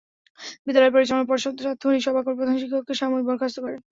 [0.65, 3.77] বিদ্যালয় পরিচালনা পর্ষদ তাৎক্ষণিক সভা করে প্রধান শিক্ষককে সাময়িক বরখাস্ত করে।